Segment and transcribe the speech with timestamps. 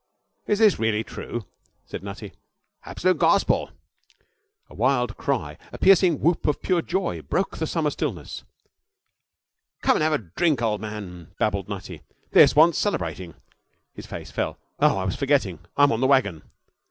[0.47, 1.45] 'Is this really true?'
[1.85, 2.33] said Nutty.
[2.87, 3.69] 'Absolute gospel.'
[4.67, 8.43] A wild cry, a piercing whoop of pure joy, broke the summer stillness.
[9.83, 12.01] 'Come and have a drink, old man!' babbled Nutty.
[12.31, 13.35] 'This wants celebrating!'
[13.93, 14.57] His face fell.
[14.79, 15.59] 'Oh, I was forgetting!
[15.77, 16.41] I'm on the wagon.'